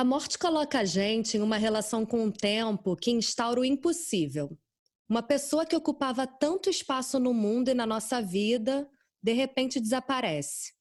[0.00, 4.58] A morte coloca a gente em uma relação com o tempo que instaura o impossível.
[5.06, 8.88] Uma pessoa que ocupava tanto espaço no mundo e na nossa vida,
[9.22, 10.72] de repente desaparece.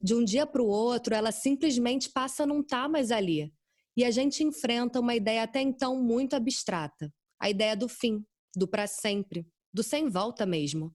[0.00, 3.54] De um dia para o outro, ela simplesmente passa a não estar tá mais ali.
[3.96, 8.66] E a gente enfrenta uma ideia até então muito abstrata a ideia do fim, do
[8.66, 10.92] para sempre, do sem volta mesmo.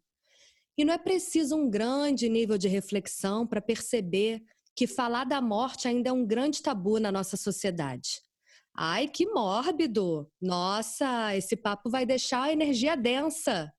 [0.78, 4.44] E não é preciso um grande nível de reflexão para perceber
[4.76, 8.22] que falar da morte ainda é um grande tabu na nossa sociedade.
[8.76, 10.32] Ai, que mórbido!
[10.42, 13.74] Nossa, esse papo vai deixar a energia densa.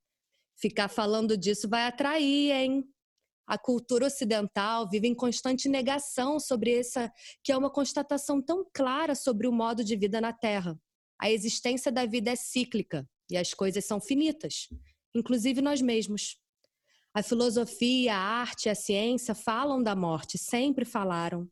[0.58, 2.84] Ficar falando disso vai atrair, hein?
[3.46, 7.10] A cultura ocidental vive em constante negação sobre essa,
[7.42, 10.78] que é uma constatação tão clara sobre o modo de vida na Terra.
[11.20, 14.68] A existência da vida é cíclica e as coisas são finitas,
[15.14, 16.39] inclusive nós mesmos.
[17.12, 21.48] A filosofia, a arte, a ciência falam da morte, sempre falaram.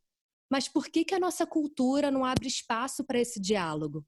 [0.48, 4.06] Mas por que, que a nossa cultura não abre espaço para esse diálogo?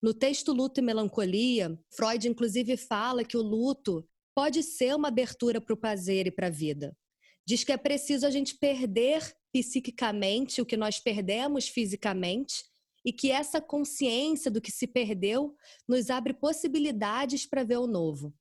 [0.00, 5.60] No texto Luto e Melancolia, Freud inclusive fala que o luto pode ser uma abertura
[5.60, 6.96] para o prazer e para a vida.
[7.46, 9.20] Diz que é preciso a gente perder
[9.52, 12.64] psiquicamente o que nós perdemos fisicamente
[13.04, 15.54] e que essa consciência do que se perdeu
[15.86, 18.34] nos abre possibilidades para ver o novo.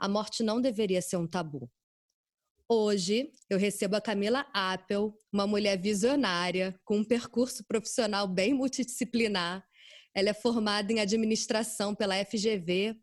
[0.00, 1.70] A morte não deveria ser um tabu.
[2.74, 9.62] Hoje eu recebo a Camila Appel, uma mulher visionária, com um percurso profissional bem multidisciplinar.
[10.14, 12.96] Ela é formada em administração pela FGV,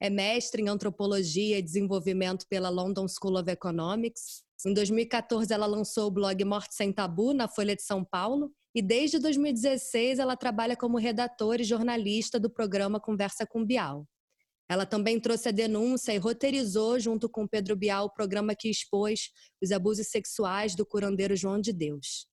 [0.00, 4.44] é mestre em antropologia e desenvolvimento pela London School of Economics.
[4.64, 8.80] Em 2014, ela lançou o blog Morte Sem Tabu na Folha de São Paulo e
[8.80, 14.06] desde 2016 ela trabalha como redatora e jornalista do programa Conversa com Bial.
[14.68, 19.30] Ela também trouxe a denúncia e roteirizou, junto com Pedro Bial, o programa que expôs
[19.62, 22.26] os abusos sexuais do curandeiro João de Deus.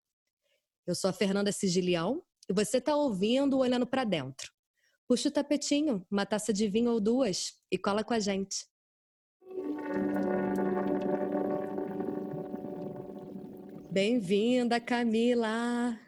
[0.86, 4.52] Eu sou a Fernanda Sigilião e você está ouvindo Olhando para Dentro.
[5.08, 8.66] Puxa o tapetinho, uma taça de vinho ou duas e cola com a gente.
[13.92, 16.00] Bem-vinda, Camila!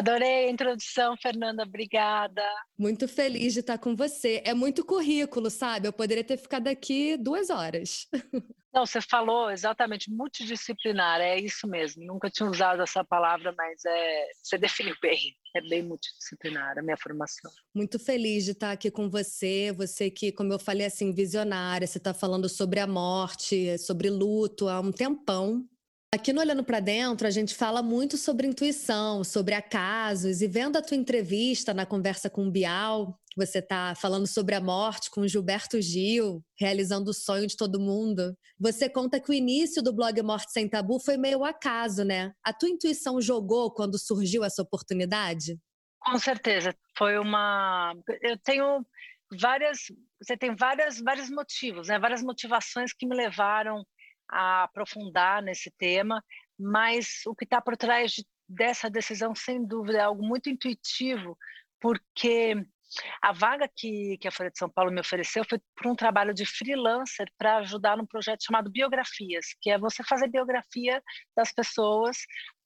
[0.00, 2.42] Adorei a introdução, Fernanda, obrigada.
[2.76, 4.42] Muito feliz de estar com você.
[4.44, 5.86] É muito currículo, sabe?
[5.86, 8.08] Eu poderia ter ficado aqui duas horas.
[8.74, 12.04] Não, você falou exatamente, multidisciplinar, é isso mesmo.
[12.04, 15.36] Nunca tinha usado essa palavra, mas é, você definiu bem.
[15.54, 17.52] É bem multidisciplinar a minha formação.
[17.72, 19.72] Muito feliz de estar aqui com você.
[19.76, 24.68] Você que, como eu falei assim, visionária, você está falando sobre a morte, sobre luto
[24.68, 25.64] há um tempão.
[26.14, 30.76] Aqui no Olhando para Dentro, a gente fala muito sobre intuição, sobre acasos, e vendo
[30.76, 35.22] a tua entrevista na conversa com o Bial, você está falando sobre a morte com
[35.22, 38.32] o Gilberto Gil, realizando o sonho de todo mundo.
[38.60, 42.32] Você conta que o início do blog Morte Sem Tabu foi meio acaso, né?
[42.44, 45.58] A tua intuição jogou quando surgiu essa oportunidade?
[45.98, 46.72] Com certeza.
[46.96, 47.92] Foi uma.
[48.22, 48.86] Eu tenho
[49.36, 49.78] várias.
[50.22, 51.98] Você tem várias, vários motivos, né?
[51.98, 53.84] Várias motivações que me levaram
[54.28, 56.22] a aprofundar nesse tema,
[56.58, 61.36] mas o que está por trás de, dessa decisão, sem dúvida, é algo muito intuitivo,
[61.80, 62.54] porque
[63.20, 66.32] a vaga que, que a Folha de São Paulo me ofereceu foi por um trabalho
[66.32, 71.02] de freelancer para ajudar num projeto chamado Biografias, que é você fazer biografia
[71.36, 72.18] das pessoas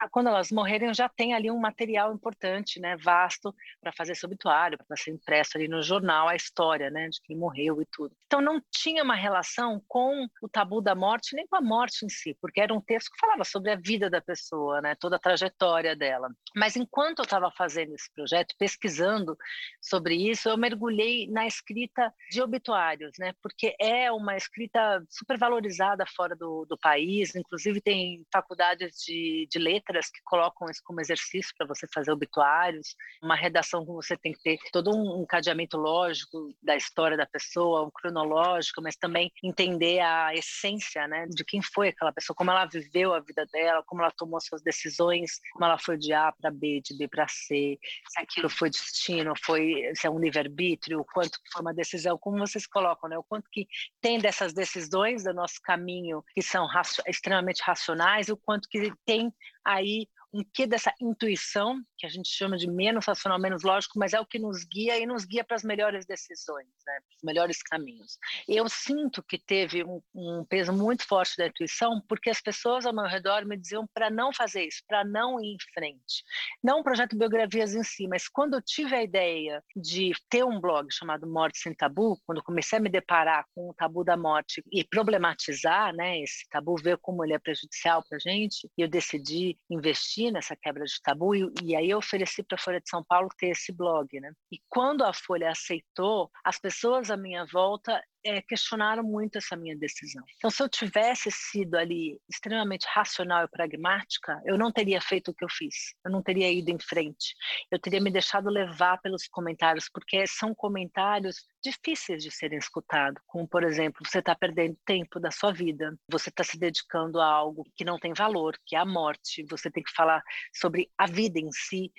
[0.06, 4.97] quando elas morrerem, já tem ali um material importante, né, vasto, para fazer obituário, para
[4.97, 8.14] ser impresso ali no jornal a história, né, de quem morreu e tudo.
[8.26, 12.08] Então não tinha uma relação com o tabu da morte, nem com a morte em
[12.08, 15.20] si, porque era um texto que falava sobre a vida da pessoa, né, toda a
[15.20, 16.28] trajetória dela.
[16.54, 19.37] Mas enquanto eu estava fazendo esse projeto, pesquisando
[19.81, 26.04] sobre isso, eu mergulhei na escrita de obituários, né, porque é uma escrita super valorizada
[26.06, 31.00] fora do, do país, inclusive tem faculdades de, de letras letras que colocam isso como
[31.00, 35.76] exercício para você fazer obituários, uma redação que você tem que ter todo um encadeamento
[35.76, 41.62] lógico da história da pessoa, um cronológico, mas também entender a essência, né, de quem
[41.62, 45.65] foi aquela pessoa, como ela viveu a vida dela, como ela tomou suas decisões, como
[45.65, 47.78] ela foi de A para B, de B para C,
[48.09, 52.38] se aquilo foi destino, foi se é um livre-arbítrio, o quanto foi uma decisão, como
[52.38, 53.67] vocês colocam, né, o quanto que
[54.00, 58.93] tem dessas decisões do nosso caminho que são raci extremamente racionais, e o quanto que
[59.05, 59.32] tem
[59.73, 64.12] aí um quê dessa intuição, que a gente chama de menos racional, menos lógico, mas
[64.12, 66.98] é o que nos guia e nos guia para as melhores decisões, né?
[67.16, 68.19] os melhores caminhos.
[68.46, 72.94] Eu sinto que teve um, um, peso muito forte da intuição, porque as pessoas ao
[72.94, 76.22] meu redor me diziam para não fazer isso, para não ir em frente.
[76.62, 80.60] Não o projeto Biografias em si, mas quando eu tive a ideia de ter um
[80.60, 84.62] blog chamado Morte Sem Tabu, quando comecei a me deparar com o tabu da morte
[84.70, 89.58] e problematizar né, esse tabu, ver como ele é prejudicial para a gente, eu decidi
[89.70, 92.88] investir investi nessa quebra de tabu e, e aí eu ofereci para a Folha de
[92.88, 94.32] São Paulo ter esse blog, né?
[94.50, 99.76] E quando a Folha aceitou, as pessoas à minha volta é, questionaram muito essa minha
[99.76, 100.23] decisão.
[100.37, 105.35] Então, se eu tivesse sido ali extremamente racional e pragmática, eu não teria feito o
[105.35, 105.94] que eu fiz.
[106.05, 107.35] Eu não teria ido em frente.
[107.70, 113.22] Eu teria me deixado levar pelos comentários, porque são comentários difíceis de serem escutados.
[113.26, 117.26] Como, por exemplo, você está perdendo tempo da sua vida, você está se dedicando a
[117.26, 119.44] algo que não tem valor, que é a morte.
[119.50, 120.22] Você tem que falar
[120.52, 121.93] sobre a vida em si,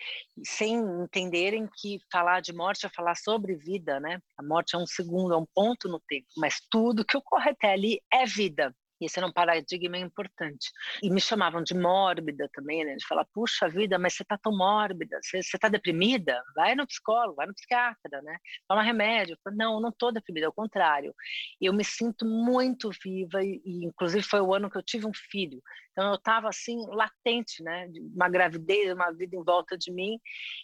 [0.44, 4.22] sem entenderem que falar de morte é falar sobre vida, né?
[4.38, 7.74] A morte é um segundo, é um ponto no tempo, mas tudo que ocorre até
[7.74, 8.76] ali é vida.
[9.00, 10.72] E esse era um paradigma importante.
[11.02, 12.96] E me chamavam de mórbida também, né?
[12.96, 16.42] De falar, puxa vida, mas você está tão mórbida, você está deprimida?
[16.56, 18.38] Vai no psicólogo, vai no psiquiatra, né?
[18.68, 19.38] Toma remédio.
[19.44, 21.14] Falei, não, não estou deprimida, ao contrário.
[21.62, 25.14] Eu me sinto muito viva e, e, inclusive, foi o ano que eu tive um
[25.14, 25.62] filho.
[25.92, 27.88] Então, eu estava, assim, latente, né?
[28.14, 30.20] Uma gravidez, uma vida em volta de mim.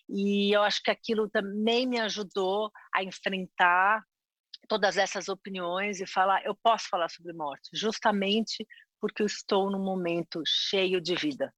[0.09, 4.03] E eu acho que aquilo também me ajudou a enfrentar
[4.65, 8.65] todas essas opiniões e falar, eu posso falar sobre morte, justamente
[8.99, 11.53] porque eu estou num momento cheio de vida.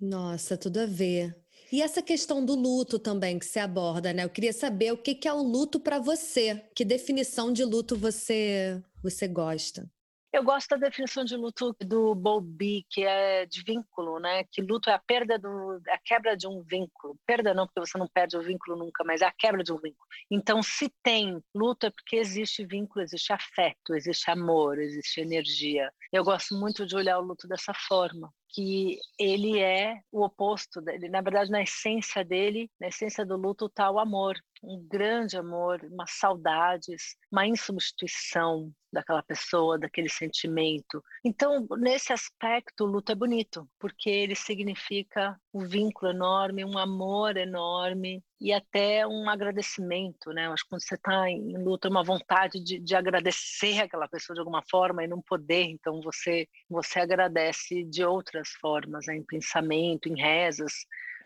[0.00, 1.36] Nossa, tudo a ver.
[1.70, 4.24] E essa questão do luto também que se aborda, né?
[4.24, 6.64] Eu queria saber o que é o luto para você.
[6.74, 9.88] Que definição de luto você você gosta?
[10.30, 14.44] Eu gosto da definição de luto do Bowlby, que é de vínculo, né?
[14.52, 17.18] Que luto é a perda do, a quebra de um vínculo.
[17.26, 19.76] Perda não, porque você não perde o vínculo nunca, mas é a quebra de um
[19.78, 20.06] vínculo.
[20.30, 25.90] Então, se tem luto é porque existe vínculo, existe afeto, existe amor, existe energia.
[26.12, 31.08] Eu gosto muito de olhar o luto dessa forma que ele é o oposto, dele.
[31.08, 35.80] na verdade, na essência dele, na essência do luto está o amor, um grande amor,
[35.84, 41.02] uma saudades, uma insubstituição daquela pessoa, daquele sentimento.
[41.24, 47.36] Então, nesse aspecto, o luto é bonito, porque ele significa um vínculo enorme, um amor
[47.36, 50.46] enorme e até um agradecimento, né?
[50.46, 54.08] Eu acho que quando você está em luto, é uma vontade de, de agradecer aquela
[54.08, 59.16] pessoa de alguma forma e não poder, então você você agradece de outras formas, né?
[59.16, 60.72] em pensamento, em rezas.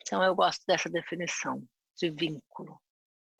[0.01, 1.63] Então, eu gosto dessa definição
[1.97, 2.81] de vínculo.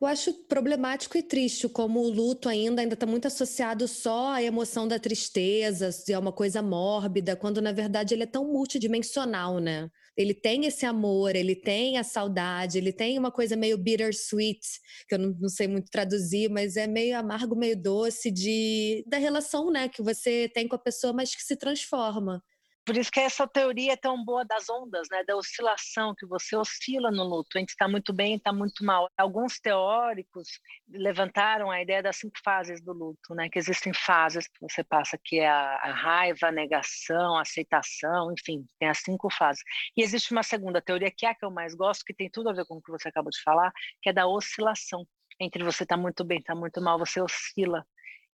[0.03, 4.43] Eu acho problemático e triste como o luto ainda ainda está muito associado só à
[4.43, 9.89] emoção da tristeza, é uma coisa mórbida, quando na verdade ele é tão multidimensional, né?
[10.15, 14.59] Ele tem esse amor, ele tem a saudade, ele tem uma coisa meio bittersweet,
[15.07, 19.17] que eu não, não sei muito traduzir, mas é meio amargo, meio doce de da
[19.17, 22.43] relação, né, que você tem com a pessoa, mas que se transforma.
[22.85, 26.55] Por isso que essa teoria é tão boa das ondas, né, da oscilação, que você
[26.55, 29.09] oscila no luto, entre está muito bem e está muito mal.
[29.17, 30.59] Alguns teóricos
[30.89, 35.17] levantaram a ideia das cinco fases do luto, né, que existem fases que você passa,
[35.23, 39.63] que é a, a raiva, a negação, a aceitação, enfim, tem as cinco fases.
[39.95, 42.49] E existe uma segunda teoria, que é a que eu mais gosto, que tem tudo
[42.49, 43.71] a ver com o que você acabou de falar,
[44.01, 45.07] que é da oscilação.
[45.39, 47.85] Entre você está muito bem, está muito mal, você oscila.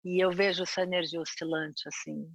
[0.04, 2.26] E eu vejo essa energia oscilante, assim.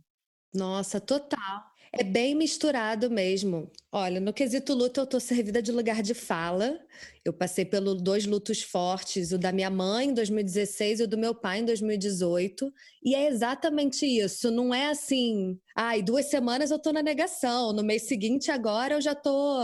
[0.54, 1.73] Nossa, total.
[1.96, 3.70] É bem misturado mesmo.
[3.92, 6.76] Olha, no quesito luto, eu tô servida de lugar de fala.
[7.24, 11.16] Eu passei pelos dois lutos fortes, o da minha mãe em 2016 e o do
[11.16, 12.72] meu pai em 2018.
[13.00, 14.50] E é exatamente isso.
[14.50, 18.94] Não é assim, ai, ah, duas semanas eu tô na negação, no mês seguinte agora
[18.94, 19.60] eu já tô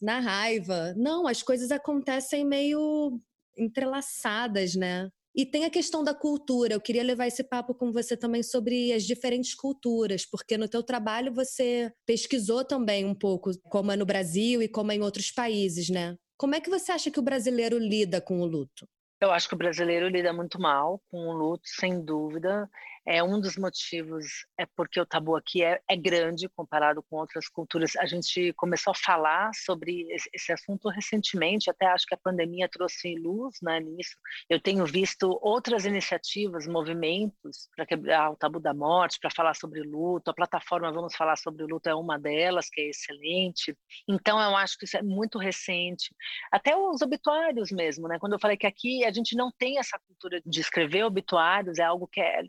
[0.00, 0.94] na raiva.
[0.96, 3.20] Não, as coisas acontecem meio
[3.58, 5.10] entrelaçadas, né?
[5.34, 6.74] E tem a questão da cultura.
[6.74, 10.82] Eu queria levar esse papo com você também sobre as diferentes culturas, porque no teu
[10.82, 15.32] trabalho você pesquisou também um pouco como é no Brasil e como é em outros
[15.32, 16.16] países, né?
[16.36, 18.86] Como é que você acha que o brasileiro lida com o luto?
[19.20, 22.68] Eu acho que o brasileiro lida muito mal com o luto, sem dúvida.
[23.06, 24.26] É um dos motivos
[24.58, 27.96] é porque o tabu aqui é, é grande comparado com outras culturas.
[27.96, 33.14] A gente começou a falar sobre esse assunto recentemente, até acho que a pandemia trouxe
[33.16, 34.16] luz né, nisso.
[34.48, 39.82] Eu tenho visto outras iniciativas, movimentos para quebrar o tabu da morte, para falar sobre
[39.82, 40.30] luto.
[40.30, 43.76] A plataforma Vamos Falar sobre Luto é uma delas, que é excelente.
[44.08, 46.14] Então, eu acho que isso é muito recente.
[46.50, 48.18] Até os obituários mesmo, né?
[48.18, 51.82] Quando eu falei que aqui a gente não tem essa cultura de escrever obituários, é
[51.82, 52.42] algo que é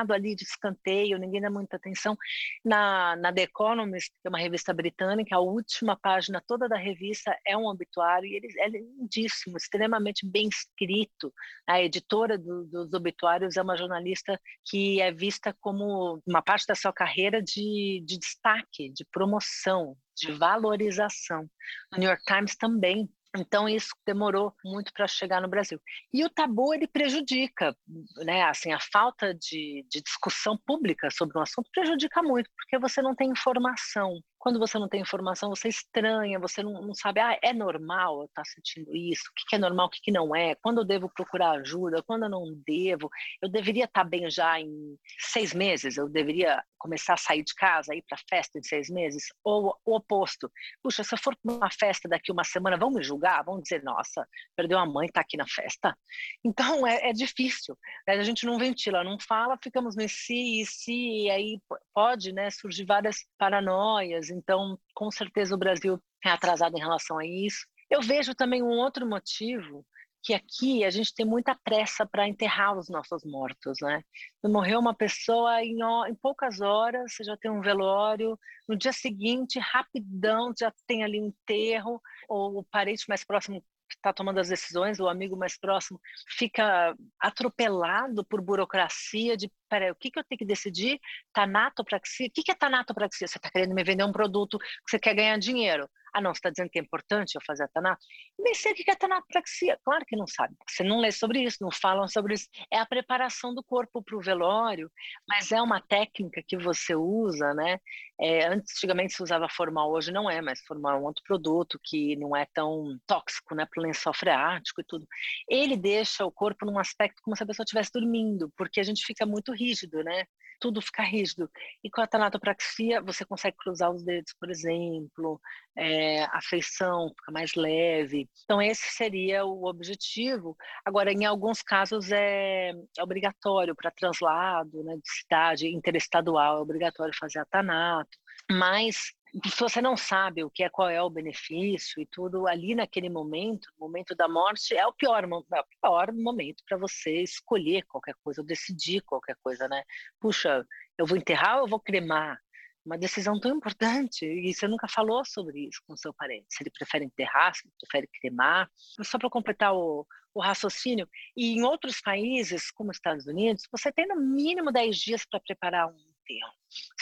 [0.00, 2.16] colocado ali de escanteio, ninguém dá muita atenção.
[2.64, 7.36] Na, na The Economist, que é uma revista britânica, a última página toda da revista
[7.46, 11.32] é um obituário e ele é lindíssimo, extremamente bem escrito.
[11.66, 16.74] A editora do, dos obituários é uma jornalista que é vista como uma parte da
[16.74, 21.48] sua carreira de, de destaque, de promoção, de valorização.
[21.94, 25.80] O New York Times também então isso demorou muito para chegar no Brasil.
[26.12, 27.76] E o tabu ele prejudica,
[28.24, 28.42] né?
[28.42, 33.14] Assim, a falta de, de, discussão pública sobre um assunto prejudica muito, porque você não
[33.14, 34.20] tem informação.
[34.40, 38.24] Quando você não tem informação, você estranha, você não, não sabe, ah, é normal eu
[38.24, 39.24] estar tá sentindo isso?
[39.30, 40.54] O que, que é normal, o que, que não é?
[40.56, 42.02] Quando eu devo procurar ajuda?
[42.02, 43.10] Quando eu não devo?
[43.42, 45.98] Eu deveria estar tá bem já em seis meses?
[45.98, 49.26] Eu deveria começar a sair de casa, ir para festa em seis meses?
[49.44, 50.50] Ou o oposto?
[50.82, 53.44] Puxa, se eu for para uma festa daqui uma semana, vão me julgar?
[53.44, 55.94] Vão dizer, nossa, perdeu a mãe, está aqui na festa?
[56.42, 57.76] Então, é, é difícil.
[58.08, 58.14] Né?
[58.14, 61.60] A gente não ventila, não fala, ficamos nesse e se, e aí
[61.92, 67.26] pode né, surgir várias paranoias, então, com certeza o Brasil é atrasado em relação a
[67.26, 67.66] isso.
[67.90, 69.84] Eu vejo também um outro motivo
[70.22, 74.02] que aqui a gente tem muita pressa para enterrar os nossos mortos, né?
[74.44, 79.58] Morreu uma pessoa em, em, poucas horas, você já tem um velório, no dia seguinte,
[79.58, 83.64] rapidão, já tem ali um enterro, ou o parente mais próximo
[84.00, 86.00] está tomando as decisões, o amigo mais próximo,
[86.36, 90.98] fica atropelado por burocracia de, peraí, o que, que eu tenho que decidir?
[91.32, 92.26] Tanatopraxia?
[92.26, 93.28] O que, que é tanatopraxia?
[93.28, 95.88] Você está querendo me vender um produto que você quer ganhar dinheiro.
[96.12, 98.04] Ah, não, você está dizendo que é importante eu fazer a tanato?
[98.38, 99.78] Nem sei o que é tanatopraxia.
[99.84, 100.54] Claro que não sabe.
[100.68, 102.48] Você não lê sobre isso, não falam sobre isso.
[102.72, 104.90] É a preparação do corpo para o velório,
[105.28, 107.78] mas é uma técnica que você usa, né?
[108.20, 112.16] É, antigamente se usava formal, hoje não é, mas formal é um outro produto que
[112.16, 113.66] não é tão tóxico, né?
[113.70, 115.06] Para o lençol freático e tudo.
[115.48, 119.04] Ele deixa o corpo num aspecto como se a pessoa estivesse dormindo, porque a gente
[119.04, 120.24] fica muito rígido, né?
[120.60, 121.50] Tudo fica rígido.
[121.82, 125.40] E com a tanatopraxia, você consegue cruzar os dedos, por exemplo,
[125.76, 128.28] é, a feição fica mais leve.
[128.44, 130.56] Então, esse seria o objetivo.
[130.84, 137.14] Agora, em alguns casos, é, é obrigatório para translado né, de cidade interestadual, é obrigatório
[137.18, 138.18] fazer a tanato.
[138.50, 139.12] Mas
[139.46, 143.08] se você não sabe o que é, qual é o benefício e tudo, ali naquele
[143.08, 148.14] momento, momento da morte, é o pior, é o pior momento para você escolher qualquer
[148.24, 149.84] coisa, ou decidir qualquer coisa, né?
[150.20, 150.66] Puxa,
[150.98, 152.40] eu vou enterrar ou eu vou cremar?
[152.84, 156.70] Uma decisão tão importante, e você nunca falou sobre isso com seu parente, se ele
[156.70, 158.68] prefere enterrar, se ele prefere cremar.
[159.02, 160.04] Só para completar o,
[160.34, 164.96] o raciocínio, e em outros países, como os Estados Unidos, você tem no mínimo 10
[164.96, 166.52] dias para preparar um enterro.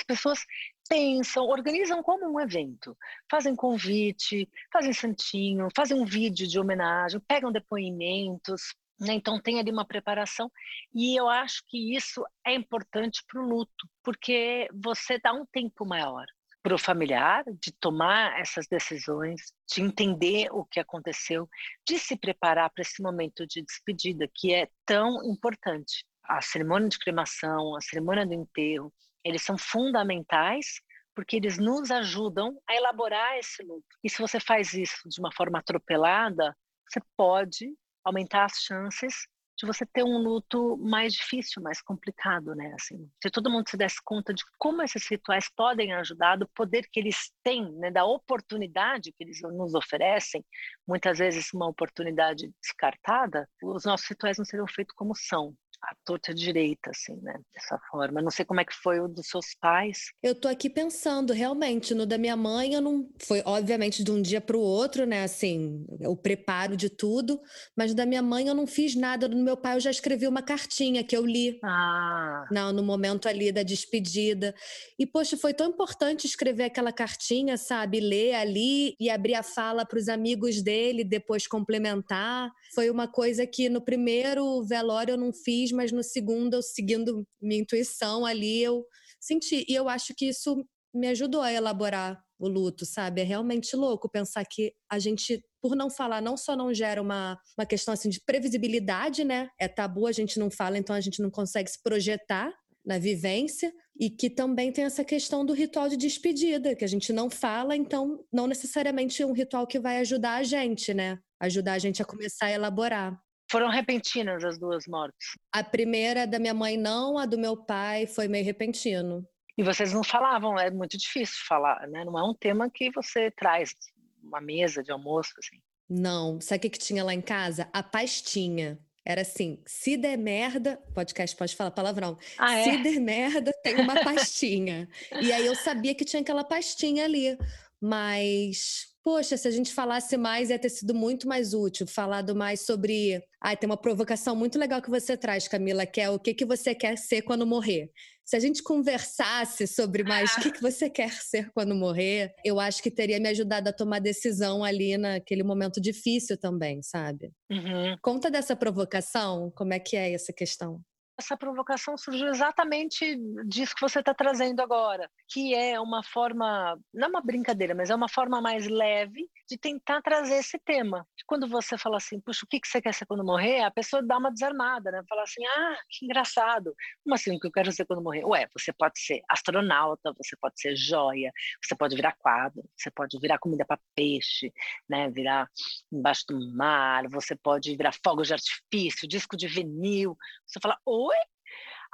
[0.08, 0.46] As pessoas
[0.88, 2.96] pensam, organizam como um evento,
[3.30, 9.12] fazem convite, fazem santinho, fazem um vídeo de homenagem, pegam depoimentos, né?
[9.12, 10.50] então tem ali uma preparação
[10.94, 15.84] e eu acho que isso é importante para o luto, porque você dá um tempo
[15.84, 16.24] maior
[16.62, 21.46] para o familiar de tomar essas decisões, de entender o que aconteceu,
[21.86, 26.04] de se preparar para esse momento de despedida que é tão importante.
[26.24, 28.92] A cerimônia de cremação, a cerimônia do enterro,
[29.28, 30.80] eles são fundamentais
[31.14, 33.86] porque eles nos ajudam a elaborar esse luto.
[34.04, 36.56] E se você faz isso de uma forma atropelada,
[36.88, 39.26] você pode aumentar as chances
[39.58, 42.72] de você ter um luto mais difícil, mais complicado, né?
[42.80, 46.88] Assim, se todo mundo se desse conta de como esses rituais podem ajudar, do poder
[46.92, 47.90] que eles têm, né?
[47.90, 50.44] da oportunidade que eles nos oferecem,
[50.86, 56.34] muitas vezes uma oportunidade descartada, os nossos rituais não seriam feitos como são a torta
[56.34, 57.40] direita, assim, né?
[57.54, 58.20] Dessa forma.
[58.20, 60.10] Não sei como é que foi o dos seus pais.
[60.22, 63.08] Eu tô aqui pensando, realmente, no da minha mãe, eu não.
[63.22, 65.22] Foi, obviamente, de um dia para o outro, né?
[65.22, 67.40] Assim, o preparo de tudo.
[67.76, 69.28] Mas da minha mãe eu não fiz nada.
[69.28, 71.58] Do meu pai eu já escrevi uma cartinha que eu li.
[71.62, 72.46] Ah.
[72.50, 74.54] Não, no momento ali da despedida.
[74.98, 78.00] E, poxa, foi tão importante escrever aquela cartinha, sabe?
[78.00, 82.50] Ler ali e abrir a fala para os amigos dele, depois complementar.
[82.74, 86.62] Foi uma coisa que no primeiro velório eu não fiz fiz, mas no segundo, eu
[86.62, 88.84] seguindo minha intuição ali, eu
[89.20, 89.64] senti.
[89.68, 93.20] E eu acho que isso me ajudou a elaborar o luto, sabe?
[93.20, 97.38] É realmente louco pensar que a gente, por não falar, não só não gera uma,
[97.58, 99.48] uma questão assim de previsibilidade, né?
[99.60, 102.52] É tabu, a gente não fala, então a gente não consegue se projetar
[102.86, 107.12] na vivência e que também tem essa questão do ritual de despedida, que a gente
[107.12, 111.18] não fala, então não necessariamente é um ritual que vai ajudar a gente, né?
[111.40, 113.20] Ajudar a gente a começar a elaborar.
[113.50, 115.36] Foram repentinas as duas mortes?
[115.52, 119.26] A primeira da minha mãe não, a do meu pai foi meio repentino.
[119.56, 122.04] E vocês não falavam, é muito difícil falar, né?
[122.04, 123.74] Não é um tema que você traz
[124.22, 125.60] uma mesa de almoço, assim.
[125.88, 126.40] Não.
[126.40, 127.68] Sabe o que, que tinha lá em casa?
[127.72, 128.78] A pastinha.
[129.04, 132.18] Era assim, se der merda, podcast pode falar palavrão.
[132.36, 132.64] Ah, é?
[132.64, 134.86] Se der merda, tem uma pastinha.
[135.22, 137.38] e aí eu sabia que tinha aquela pastinha ali.
[137.80, 142.64] Mas poxa, se a gente falasse mais, ia ter sido muito mais útil, falado mais
[142.64, 143.22] sobre.
[143.40, 146.44] Ah, tem uma provocação muito legal que você traz, Camila, que é o que, que
[146.44, 147.90] você quer ser quando morrer.
[148.24, 152.60] Se a gente conversasse sobre mais o que, que você quer ser quando morrer, eu
[152.60, 157.32] acho que teria me ajudado a tomar decisão ali naquele momento difícil também, sabe?
[157.50, 157.96] Uhum.
[158.02, 160.82] Conta dessa provocação, como é que é essa questão?
[161.18, 167.08] Essa provocação surgiu exatamente disso que você está trazendo agora, que é uma forma, não
[167.08, 171.06] é uma brincadeira, mas é uma forma mais leve de tentar trazer esse tema.
[171.26, 173.62] Quando você fala assim, puxa, o que você quer ser quando morrer?
[173.62, 175.02] A pessoa dá uma desarmada, né?
[175.08, 176.74] Fala assim, ah, que engraçado.
[177.02, 178.24] Como assim, o que eu quero ser quando morrer?
[178.24, 181.32] Ué, você pode ser astronauta, você pode ser joia,
[181.62, 184.52] você pode virar quadro, você pode virar comida para peixe,
[184.88, 185.10] né?
[185.10, 185.48] Virar
[185.90, 190.16] embaixo do mar, você pode virar fogos de artifício, disco de vinil.
[190.46, 191.16] Você fala, oi?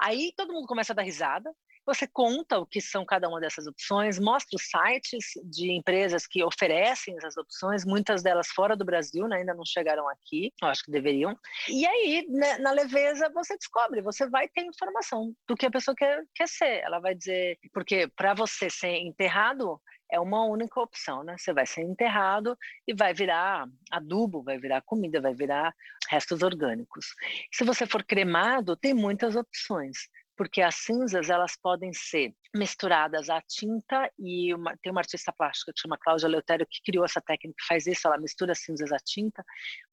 [0.00, 1.50] Aí todo mundo começa a dar risada,
[1.86, 6.42] você conta o que são cada uma dessas opções, mostra os sites de empresas que
[6.42, 10.82] oferecem essas opções, muitas delas fora do Brasil, né, ainda não chegaram aqui, eu acho
[10.82, 11.38] que deveriam.
[11.68, 15.94] E aí, né, na leveza, você descobre, você vai ter informação do que a pessoa
[15.94, 16.80] quer, quer ser.
[16.82, 19.80] Ela vai dizer, porque para você ser enterrado,
[20.10, 21.36] é uma única opção, né?
[21.38, 22.56] Você vai ser enterrado
[22.86, 25.74] e vai virar adubo, vai virar comida, vai virar
[26.08, 27.06] restos orgânicos.
[27.52, 33.40] Se você for cremado, tem muitas opções porque as cinzas elas podem ser misturadas à
[33.40, 37.56] tinta e uma, tem uma artista plástica que chama Cláudia Leutério que criou essa técnica
[37.58, 39.44] que faz isso, ela mistura cinzas à tinta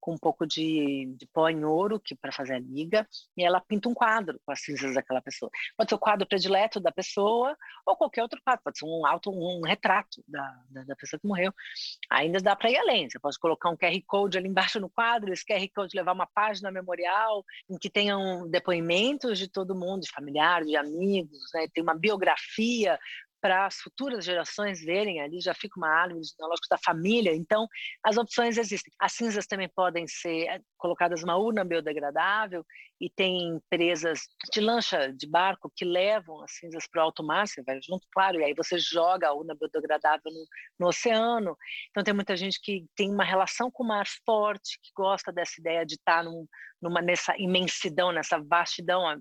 [0.02, 3.62] com um pouco de, de pó em ouro que para fazer a liga e ela
[3.62, 5.50] pinta um quadro com as cinzas daquela pessoa.
[5.78, 7.56] Pode ser o quadro predileto da pessoa
[7.86, 11.28] ou qualquer outro quadro, pode ser um auto um retrato da, da, da pessoa que
[11.28, 11.54] morreu.
[12.10, 15.32] Ainda dá para ir além, você pode colocar um QR Code ali embaixo no quadro,
[15.32, 20.12] esse QR Code levar uma página memorial em que tenham depoimentos de todo mundo, de
[20.12, 21.68] familiares, de amigos, né?
[21.72, 23.00] tem uma biografia
[23.42, 27.36] para as futuras gerações verem ali, já fica uma árvore genealógica da família.
[27.36, 27.68] Então,
[28.04, 28.94] as opções existem.
[29.00, 32.66] As cinzas também podem ser eh, colocadas numa urna biodegradável
[33.00, 37.48] e tem empresas de lancha, de barco, que levam as cinzas para o alto mar,
[37.48, 40.46] você vai junto, claro, e aí você joga a urna biodegradável no,
[40.80, 41.56] no oceano.
[41.90, 45.60] Então, tem muita gente que tem uma relação com o mar forte, que gosta dessa
[45.60, 46.48] ideia de estar num,
[46.82, 49.18] numa, nessa imensidão, nessa vastidão, ao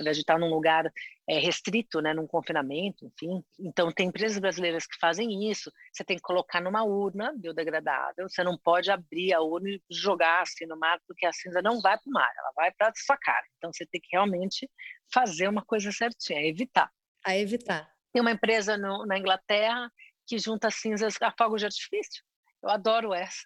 [0.00, 0.90] invés de estar num lugar
[1.28, 3.42] é, restrito, né, num confinamento, enfim.
[3.58, 5.70] Então, tem empresas brasileiras que fazem isso.
[5.92, 10.42] Você tem que colocar numa urna biodegradável, você não pode abrir a urna e jogar
[10.42, 12.92] assim no mar, porque a cinza não vai para o mar, ela vai para a
[12.94, 13.44] sua cara.
[13.56, 14.70] Então, você tem que realmente
[15.12, 16.90] fazer uma coisa certinha, evitar.
[17.24, 17.90] A evitar.
[18.12, 19.90] Tem uma empresa no, na Inglaterra
[20.26, 22.24] que junta cinzas a fogo de artifício.
[22.62, 23.42] Eu adoro essa.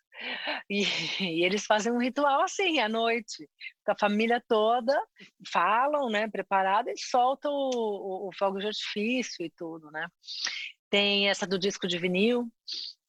[0.69, 0.83] E,
[1.21, 3.49] e, eles fazem um ritual assim, à noite,
[3.85, 4.97] com a família toda,
[5.53, 10.07] falam, né, preparado, e soltam o, o, o fogo de artifício e tudo, né.
[10.88, 12.51] Tem essa do disco de vinil,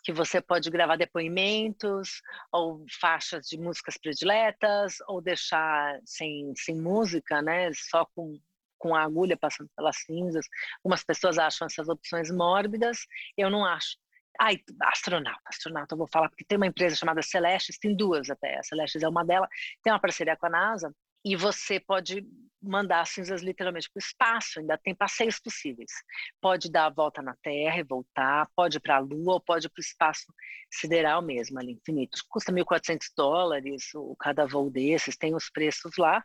[0.04, 7.42] que você pode gravar depoimentos ou faixas de músicas prediletas ou deixar sem, sem música,
[7.42, 8.40] né, só com
[8.82, 10.44] com a agulha passando pelas cinzas.
[10.84, 13.06] Algumas pessoas acham essas opções mórbidas,
[13.38, 13.96] eu não acho.
[14.40, 18.58] Ai, astronauta, astronauta, eu vou falar, porque tem uma empresa chamada Celestes, tem duas até,
[18.58, 19.50] a Celestes é uma delas,
[19.84, 20.92] tem uma parceria com a NASA,
[21.24, 22.26] e você pode
[22.62, 25.92] mandar cinzas literalmente para o espaço, ainda tem passeios possíveis.
[26.40, 29.80] Pode dar a volta na Terra e voltar, pode para a Lua ou pode para
[29.80, 30.26] o espaço
[30.72, 32.20] sideral mesmo, ali infinito.
[32.30, 36.24] Custa 1.400 dólares o, cada voo desses, tem os preços lá.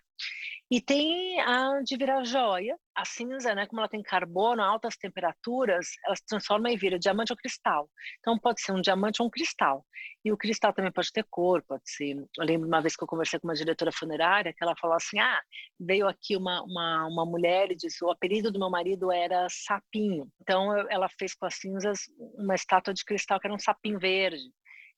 [0.69, 5.87] E tem a de virar joia, a cinza, né, como ela tem carbono, altas temperaturas,
[6.05, 7.89] ela se transforma e vira diamante ou cristal.
[8.19, 9.87] Então pode ser um diamante ou um cristal.
[10.25, 12.17] E o cristal também pode ter cor, pode ser.
[12.17, 15.21] Eu lembro uma vez que eu conversei com uma diretora funerária que ela falou assim:
[15.21, 15.41] ah,
[15.79, 20.27] veio aqui uma, uma, uma mulher e disse: o apelido do meu marido era Sapinho.
[20.41, 22.01] Então ela fez com as cinzas
[22.35, 24.51] uma estátua de cristal que era um sapinho verde.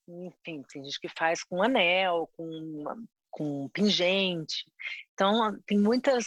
[0.07, 2.83] Enfim, tem gente que faz com anel, com
[3.29, 4.65] com pingente.
[5.13, 6.25] Então, tem muitas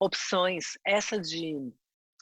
[0.00, 0.78] opções.
[0.84, 1.54] Essa de,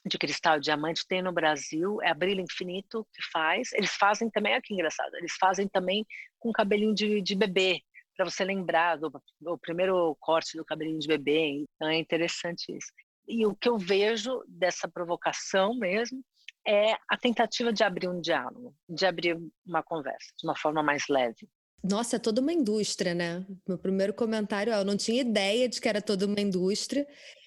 [0.05, 3.73] de cristal diamante tem no Brasil, é a Brilho Infinito que faz.
[3.73, 6.07] Eles fazem também, olha que engraçado, eles fazem também
[6.39, 7.83] com cabelinho de, de bebê,
[8.23, 11.65] para você lembrar do, do primeiro corte do cabelinho de bebê.
[11.75, 12.93] Então, é interessante isso.
[13.27, 16.23] E o que eu vejo dessa provocação mesmo
[16.67, 21.05] é a tentativa de abrir um diálogo, de abrir uma conversa de uma forma mais
[21.09, 21.49] leve.
[21.83, 23.45] Nossa, é toda uma indústria, né?
[23.67, 27.05] Meu primeiro comentário é: eu não tinha ideia de que era toda uma indústria.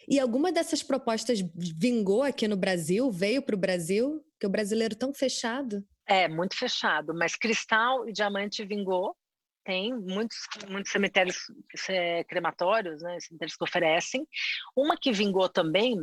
[0.09, 4.95] E alguma dessas propostas vingou aqui no Brasil, veio para o Brasil, que o brasileiro
[4.95, 5.83] tão fechado?
[6.07, 9.15] É, muito fechado, mas cristal e diamante vingou.
[9.65, 10.37] Tem muitos,
[10.69, 11.37] muitos cemitérios
[11.89, 14.25] é, crematórios, né, cemitérios que oferecem.
[14.75, 15.97] Uma que vingou também,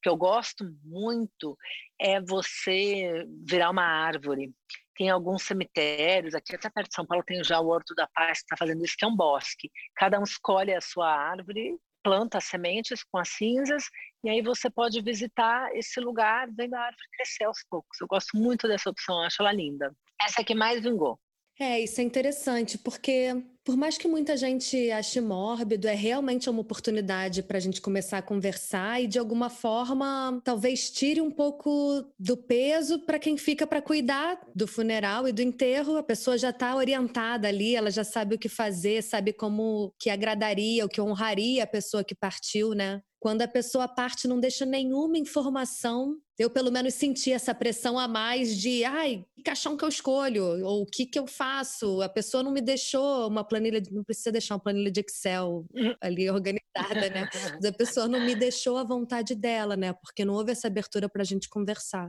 [0.00, 1.58] que eu gosto muito,
[2.00, 4.52] é você virar uma árvore
[4.98, 8.38] tem alguns cemitérios, aqui até perto de São Paulo tem já o Horto da Paz
[8.38, 9.70] que está fazendo isso, que é um bosque.
[9.94, 13.84] Cada um escolhe a sua árvore, planta as sementes com as cinzas,
[14.24, 18.00] e aí você pode visitar esse lugar vendo a árvore crescer aos poucos.
[18.00, 19.94] Eu gosto muito dessa opção, acho ela linda.
[20.20, 21.16] Essa é que mais vingou.
[21.60, 26.60] É, isso é interessante, porque por mais que muita gente ache mórbido, é realmente uma
[26.60, 32.04] oportunidade para a gente começar a conversar e, de alguma forma, talvez tire um pouco
[32.16, 35.96] do peso para quem fica para cuidar do funeral e do enterro.
[35.96, 40.10] A pessoa já está orientada ali, ela já sabe o que fazer, sabe como que
[40.10, 43.02] agradaria, o que honraria a pessoa que partiu, né?
[43.18, 46.16] Quando a pessoa parte, não deixa nenhuma informação.
[46.38, 50.64] Eu, pelo menos, senti essa pressão a mais de, ai, que caixão que eu escolho?
[50.64, 52.00] Ou o que que eu faço?
[52.00, 55.66] A pessoa não me deixou uma planilha, não precisa deixar uma planilha de Excel
[56.00, 57.28] ali organizada, né?
[57.54, 59.92] Mas a pessoa não me deixou à vontade dela, né?
[59.94, 62.08] Porque não houve essa abertura para a gente conversar.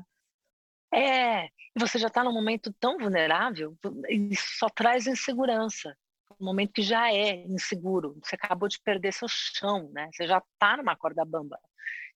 [0.93, 3.75] É, você já está num momento tão vulnerável,
[4.09, 5.95] isso só traz insegurança
[6.39, 10.09] um momento que já é inseguro, você acabou de perder seu chão, né?
[10.13, 11.59] Você já está numa corda bamba.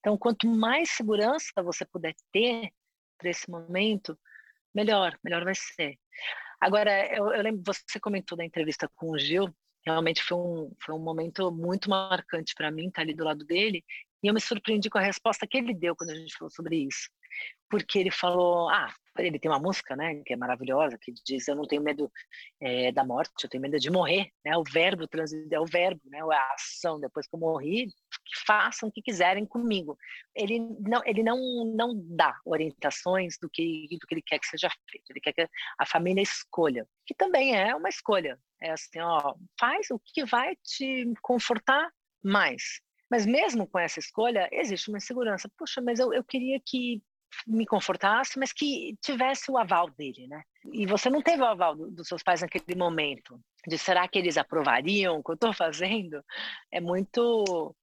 [0.03, 2.73] Então, quanto mais segurança você puder ter
[3.17, 4.19] para esse momento,
[4.75, 5.97] melhor, melhor vai ser.
[6.59, 9.47] Agora, eu, eu, lembro, você comentou da entrevista com o Gil,
[9.85, 13.81] realmente foi um, foi um momento muito marcante para mim estar ali do lado dele,
[14.21, 16.75] e eu me surpreendi com a resposta que ele deu quando a gente falou sobre
[16.85, 17.09] isso
[17.73, 21.55] porque ele falou, ah, ele tem uma música, né, que é maravilhosa, que diz, eu
[21.55, 22.11] não tenho medo
[22.61, 25.05] é, da morte, eu tenho medo de morrer, né, o verbo
[25.51, 27.87] é o verbo, né, a ação, depois que eu morri,
[28.25, 29.97] que façam o que quiserem comigo.
[30.35, 31.37] Ele não, ele não,
[31.75, 35.47] não dá orientações do que, do que ele quer que seja feito, ele quer que
[35.77, 40.55] a família escolha, que também é uma escolha, é assim, ó, faz o que vai
[40.63, 41.89] te confortar
[42.23, 42.81] mais.
[43.09, 45.47] Mas mesmo com essa escolha, existe uma insegurança.
[45.57, 47.03] Puxa, mas eu, eu queria que
[47.45, 50.43] me confortasse, mas que tivesse o aval dele, né?
[50.71, 53.39] E você não teve o aval do, dos seus pais naquele momento.
[53.67, 56.23] De será que eles aprovariam o que eu estou fazendo?
[56.71, 57.75] É muito,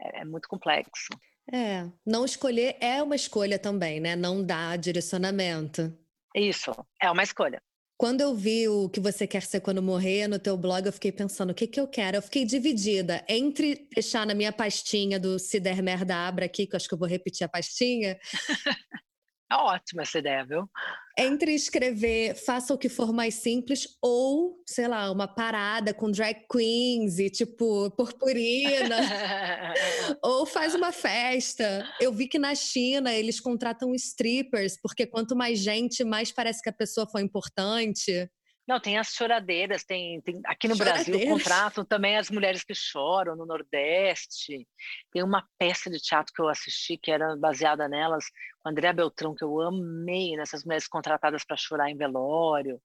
[0.00, 1.08] é, é muito complexo.
[1.52, 4.14] É, não escolher é uma escolha também, né?
[4.14, 5.96] Não dá direcionamento.
[6.34, 7.60] Isso, é uma escolha.
[7.96, 11.10] Quando eu vi o que você quer ser quando morrer no teu blog, eu fiquei
[11.10, 12.18] pensando, o que que eu quero?
[12.18, 16.76] Eu fiquei dividida entre deixar na minha pastinha do Cider Merda Abra aqui, que eu
[16.76, 18.16] acho que eu vou repetir a pastinha.
[19.50, 20.68] É ótima essa ideia, viu?
[21.16, 26.44] Entre escrever Faça o que for mais simples ou, sei lá, uma parada com drag
[26.50, 28.96] queens e tipo purpurina.
[30.22, 31.88] ou faz uma festa.
[31.98, 36.68] Eu vi que na China eles contratam strippers, porque quanto mais gente, mais parece que
[36.68, 38.30] a pessoa foi importante.
[38.68, 43.34] Não, tem as choradeiras, tem, tem aqui no Brasil contratam também as mulheres que choram
[43.34, 44.68] no Nordeste.
[45.10, 48.26] Tem uma peça de teatro que eu assisti que era baseada nelas,
[48.60, 52.78] com a Andréa Beltrão, que eu amei, nessas mulheres contratadas para chorar em velório,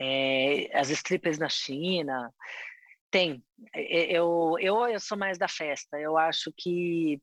[0.00, 2.32] é, as strippers na China.
[3.10, 3.44] Tem.
[3.74, 6.00] Eu, eu, eu sou mais da festa.
[6.00, 7.20] Eu acho que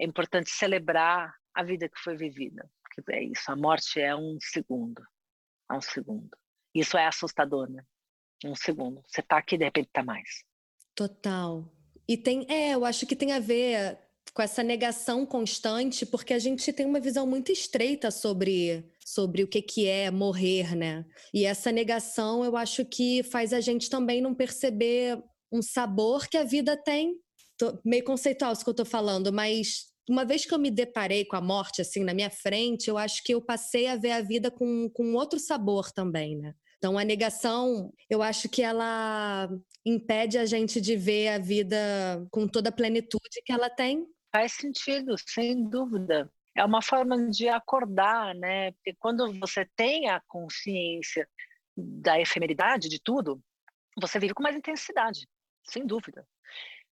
[0.00, 2.66] é importante celebrar a vida que foi vivida.
[2.82, 5.02] Porque é isso, a morte é um segundo.
[5.70, 6.30] É um segundo.
[6.76, 7.82] Isso é assustador, né?
[8.44, 9.02] Um segundo.
[9.08, 10.44] Você tá aqui, de repente tá mais.
[10.94, 11.64] Total.
[12.06, 13.98] E tem, é, eu acho que tem a ver
[14.34, 19.48] com essa negação constante, porque a gente tem uma visão muito estreita sobre, sobre o
[19.48, 21.06] que, que é morrer, né?
[21.32, 25.18] E essa negação, eu acho que faz a gente também não perceber
[25.50, 27.16] um sabor que a vida tem.
[27.56, 31.24] Tô meio conceitual isso que eu tô falando, mas uma vez que eu me deparei
[31.24, 34.20] com a morte assim na minha frente, eu acho que eu passei a ver a
[34.20, 36.54] vida com, com outro sabor também, né?
[36.78, 39.48] Então, a negação, eu acho que ela
[39.84, 41.76] impede a gente de ver a vida
[42.30, 44.06] com toda a plenitude que ela tem.
[44.32, 46.30] Faz sentido, sem dúvida.
[46.54, 48.72] É uma forma de acordar, né?
[48.72, 51.28] Porque quando você tem a consciência
[51.76, 53.40] da efemeridade de tudo,
[54.00, 55.26] você vive com mais intensidade,
[55.68, 56.26] sem dúvida.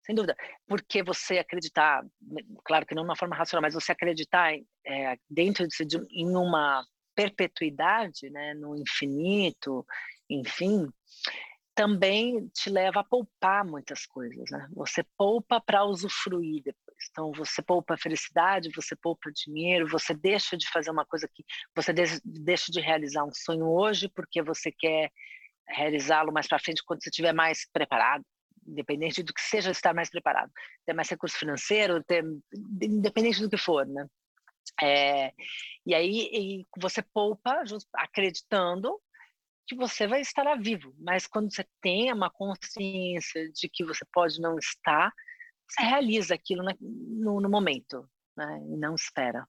[0.04, 0.36] Sem dúvida.
[0.66, 2.04] Porque você acreditar,
[2.64, 4.54] claro que não de uma forma racional, mas você acreditar
[4.86, 6.84] é, dentro de, em uma
[7.18, 9.84] perpetuidade, né, no infinito,
[10.30, 10.88] enfim,
[11.74, 14.48] também te leva a poupar muitas coisas.
[14.52, 14.68] Né?
[14.72, 16.96] Você poupa para usufruir depois.
[17.10, 21.92] Então, você poupa felicidade, você poupa dinheiro, você deixa de fazer uma coisa que você
[21.92, 25.10] deixa de realizar um sonho hoje porque você quer
[25.66, 28.24] realizá-lo mais para frente quando você estiver mais preparado.
[28.64, 30.52] Independente do que seja estar mais preparado,
[30.86, 32.22] ter mais recurso financeiro, ter,
[32.80, 34.06] independente do que for, né?
[34.80, 35.32] É,
[35.86, 37.62] e aí e você poupa
[37.94, 39.00] acreditando
[39.66, 44.40] que você vai estar vivo, mas quando você tem uma consciência de que você pode
[44.40, 45.12] não estar,
[45.68, 48.60] você realiza aquilo no, no momento, né?
[48.70, 49.46] E não espera.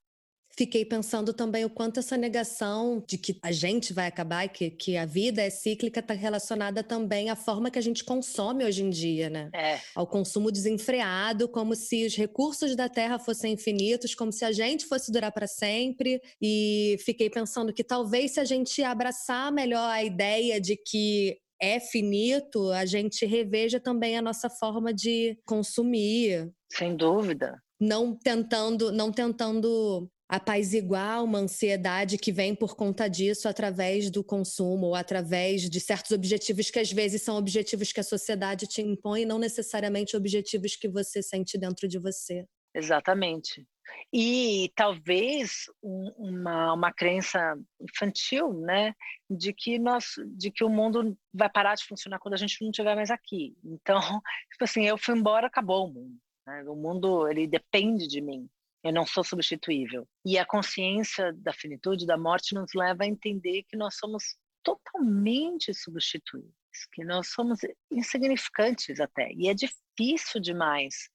[0.60, 4.69] Fiquei pensando também o quanto essa negação de que a gente vai acabar e que,
[4.69, 8.84] que a vida é cíclica está relacionada também à forma que a gente consome hoje
[8.84, 9.50] em dia, né?
[9.56, 9.80] É.
[9.95, 14.86] Ao consumo desenfreado, como se os recursos da Terra fossem infinitos, como se a gente
[14.86, 16.19] fosse durar para sempre.
[16.41, 21.80] E fiquei pensando que talvez se a gente abraçar melhor a ideia de que é
[21.80, 26.52] finito, a gente reveja também a nossa forma de consumir.
[26.69, 27.63] Sem dúvida.
[27.80, 34.88] Não tentando, não tentando apaziguar uma ansiedade que vem por conta disso através do consumo
[34.88, 39.26] ou através de certos objetivos que às vezes são objetivos que a sociedade te impõe,
[39.26, 42.46] não necessariamente objetivos que você sente dentro de você.
[42.76, 43.65] Exatamente.
[44.13, 48.94] E talvez um, uma, uma crença infantil, né,
[49.28, 52.70] de que nós, de que o mundo vai parar de funcionar quando a gente não
[52.70, 53.58] estiver mais aqui.
[53.63, 54.00] Então,
[54.52, 56.15] tipo assim, eu fui embora, acabou o mundo.
[56.46, 56.63] Né?
[56.68, 58.48] O mundo ele depende de mim.
[58.84, 60.08] Eu não sou substituível.
[60.26, 65.74] E a consciência da finitude, da morte, nos leva a entender que nós somos totalmente
[65.74, 66.54] substituíveis,
[66.94, 67.60] que nós somos
[67.92, 69.32] insignificantes até.
[69.34, 71.10] E é difícil demais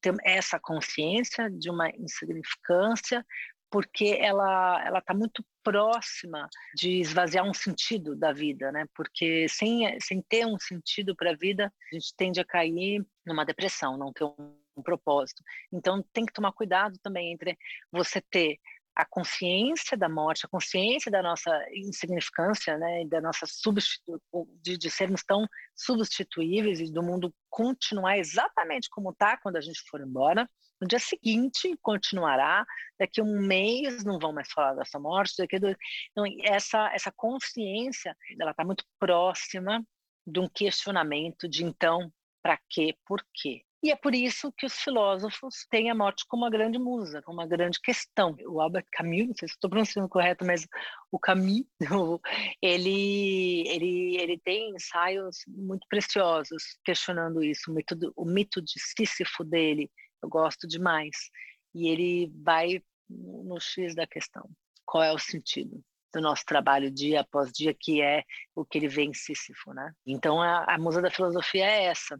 [0.00, 3.24] ter essa consciência de uma insignificância,
[3.70, 8.86] porque ela ela está muito próxima de esvaziar um sentido da vida, né?
[8.94, 13.44] Porque sem sem ter um sentido para a vida, a gente tende a cair numa
[13.44, 15.42] depressão, não ter um um propósito.
[15.72, 17.56] Então tem que tomar cuidado também entre
[17.92, 18.58] você ter
[18.96, 24.20] a consciência da morte, a consciência da nossa insignificância, né, da nossa substitu
[24.62, 29.82] de, de sermos tão substituíveis e do mundo continuar exatamente como está quando a gente
[29.88, 30.48] for embora.
[30.80, 32.64] No dia seguinte continuará,
[32.98, 35.74] daqui a um mês não vão mais falar dessa morte, daqui do...
[36.10, 39.84] então, essa essa consciência, ela está muito próxima
[40.26, 43.62] de um questionamento de então para quê, por quê.
[43.84, 47.38] E é por isso que os filósofos têm a morte como uma grande musa, como
[47.38, 48.34] uma grande questão.
[48.48, 50.66] O Albert Camus, não sei se estou pronunciando correto, mas
[51.12, 51.66] o Camus,
[52.62, 59.44] ele, ele, ele tem ensaios muito preciosos questionando isso, o mito, o mito de Sísifo
[59.44, 59.90] dele,
[60.22, 61.28] eu gosto demais.
[61.74, 64.48] E ele vai no X da questão.
[64.86, 65.84] Qual é o sentido?
[66.14, 68.22] do nosso trabalho dia após dia, que é
[68.54, 69.92] o que ele vê em Sísifo, né?
[70.06, 72.16] Então a, a musa da filosofia é essa,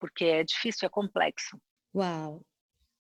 [0.00, 1.60] porque é difícil, é complexo.
[1.94, 2.42] Uau!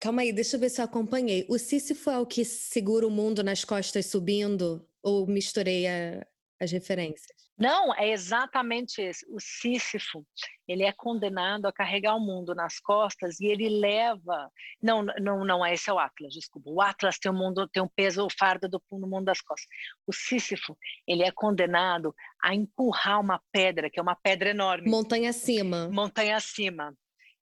[0.00, 1.46] Calma aí, deixa eu ver se eu acompanhei.
[1.48, 4.87] O Sísifo é o que segura o mundo nas costas subindo?
[5.02, 6.26] Ou misturei a,
[6.60, 7.46] as referências?
[7.58, 9.26] Não, é exatamente esse.
[9.30, 10.26] O Sísifo,
[10.68, 14.50] ele é condenado a carregar o mundo nas costas e ele leva.
[14.82, 16.70] Não, não, não, esse é o Atlas, desculpa.
[16.70, 19.66] O Atlas tem o mundo, tem um peso, o fardo do no mundo das costas.
[20.06, 24.90] O Sísifo, ele é condenado a empurrar uma pedra, que é uma pedra enorme.
[24.90, 25.88] Montanha acima.
[25.88, 26.94] Montanha acima.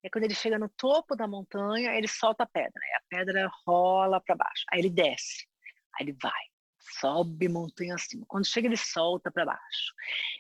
[0.03, 2.81] É quando ele chega no topo da montanha, ele solta a pedra.
[2.97, 4.65] a pedra rola para baixo.
[4.71, 5.47] Aí ele desce.
[5.97, 6.54] Aí ele vai
[7.01, 8.25] sobe montanha acima.
[8.27, 9.95] Quando chega, ele solta para baixo.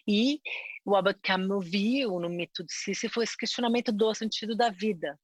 [0.06, 0.40] E
[0.84, 5.18] o Camus viu no mito de Sísifo esse questionamento do sentido da vida.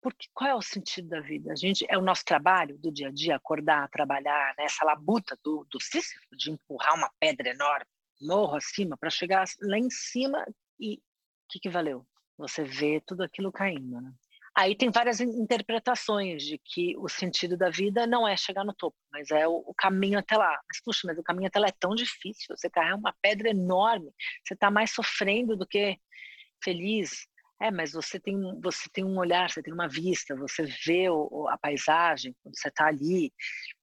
[0.00, 1.52] Porque qual é o sentido da vida?
[1.52, 4.64] A gente é o nosso trabalho do dia a dia, acordar, trabalhar, né?
[4.64, 7.86] essa labuta do, do Sísifo de empurrar uma pedra enorme,
[8.20, 10.44] morro acima, para chegar lá em cima
[10.78, 11.00] e o
[11.50, 12.06] que, que valeu?
[12.36, 14.12] Você vê tudo aquilo caindo, né?
[14.58, 18.96] Aí tem várias interpretações de que o sentido da vida não é chegar no topo,
[19.12, 20.50] mas é o, o caminho até lá.
[20.66, 24.10] Mas, puxa, mas o caminho até lá é tão difícil, você carrega uma pedra enorme,
[24.44, 25.96] você está mais sofrendo do que
[26.60, 27.28] feliz.
[27.62, 31.46] É, mas você tem, você tem um olhar, você tem uma vista, você vê o,
[31.48, 33.32] a paisagem quando você está ali.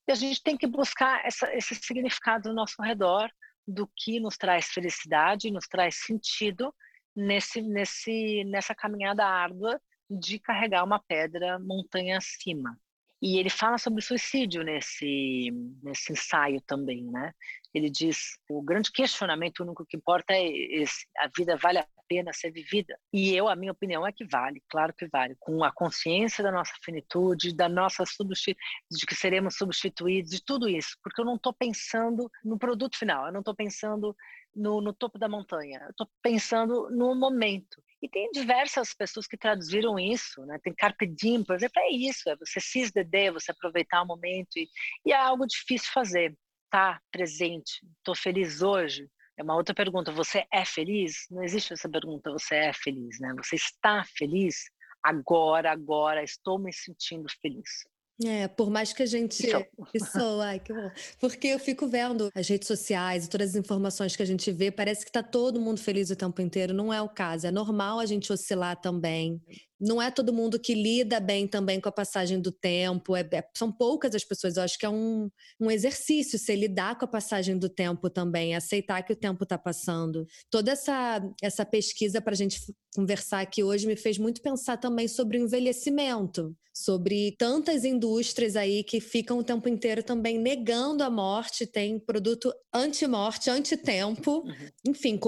[0.06, 3.32] E a gente tem que buscar essa, esse significado no nosso redor
[3.66, 6.76] do que nos traz felicidade, nos traz sentido
[7.16, 12.78] nesse, nesse, nessa caminhada árdua de carregar uma pedra montanha acima.
[13.22, 15.50] E ele fala sobre suicídio nesse,
[15.82, 17.34] nesse ensaio também, né?
[17.74, 21.88] Ele diz: o grande questionamento, o único que importa é esse: a vida vale a
[22.08, 22.98] pena ser vivida?
[23.12, 26.52] E eu, a minha opinião é que vale, claro que vale, com a consciência da
[26.52, 31.54] nossa finitude, da nossa de que seremos substituídos, de tudo isso, porque eu não estou
[31.54, 34.16] pensando no produto final, eu não estou pensando
[34.56, 37.84] no, no topo da montanha, eu estou pensando no momento.
[38.02, 40.60] E tem diversas pessoas que traduziram isso, né?
[40.64, 44.58] Tem Carpe Diem, por exemplo, é isso, é você the day, você aproveitar o momento
[44.58, 44.70] e,
[45.06, 46.38] e é algo difícil fazer,
[46.70, 49.10] tá presente, estou feliz hoje.
[49.38, 51.26] É uma outra pergunta, você é feliz?
[51.30, 53.34] Não existe essa pergunta, você é feliz, né?
[53.38, 54.70] Você está feliz?
[55.04, 57.86] Agora, agora, estou me sentindo feliz.
[58.24, 59.46] É, por mais que a gente.
[59.94, 60.90] Isso, ai, que bom.
[61.20, 64.72] Porque eu fico vendo as redes sociais e todas as informações que a gente vê,
[64.72, 66.74] parece que está todo mundo feliz o tempo inteiro.
[66.74, 67.48] Não é o caso.
[67.48, 69.42] É normal a gente oscilar também.
[69.86, 73.48] Não é todo mundo que lida bem também com a passagem do tempo, é, é,
[73.56, 74.58] são poucas as pessoas.
[74.58, 78.56] Eu acho que é um, um exercício se lidar com a passagem do tempo também,
[78.56, 80.26] aceitar que o tempo está passando.
[80.50, 82.60] Toda essa, essa pesquisa para a gente
[82.96, 88.84] conversar aqui hoje me fez muito pensar também sobre o envelhecimento, sobre tantas indústrias aí
[88.84, 94.54] que ficam o tempo inteiro também negando a morte, tem produto anti-morte, anti-tempo, uhum.
[94.88, 95.20] enfim,